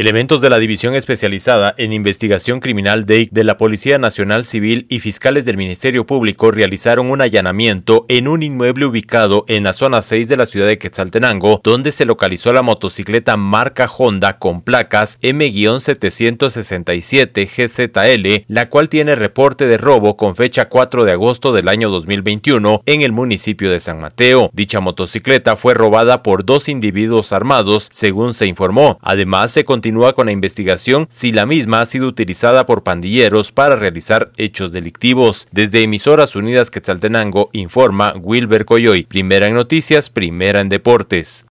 [0.00, 5.44] Elementos de la División Especializada en Investigación Criminal de la Policía Nacional Civil y fiscales
[5.44, 10.38] del Ministerio Público realizaron un allanamiento en un inmueble ubicado en la zona 6 de
[10.38, 18.46] la ciudad de Quetzaltenango, donde se localizó la motocicleta marca Honda con placas M-767 GZL,
[18.48, 23.02] la cual tiene reporte de robo con fecha 4 de agosto del año 2021 en
[23.02, 24.48] el municipio de San Mateo.
[24.54, 28.98] Dicha motocicleta fue robada por dos individuos armados, según se informó.
[29.02, 33.50] Además, se continúa continúa con la investigación si la misma ha sido utilizada por pandilleros
[33.50, 35.48] para realizar hechos delictivos.
[35.50, 41.44] Desde Emisoras Unidas Quetzaltenango informa Wilber Coyoy, primera en noticias, primera en deportes.